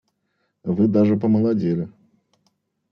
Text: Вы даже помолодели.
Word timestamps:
Вы 0.63 0.87
даже 0.87 1.15
помолодели. 1.15 1.87